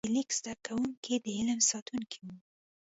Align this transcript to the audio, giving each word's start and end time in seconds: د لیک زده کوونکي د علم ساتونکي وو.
د 0.05 0.07
لیک 0.15 0.29
زده 0.39 0.53
کوونکي 0.65 1.13
د 1.23 1.25
علم 1.37 1.59
ساتونکي 1.71 2.19
وو. 2.25 2.35